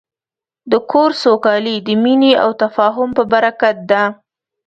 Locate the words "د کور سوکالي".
0.71-1.75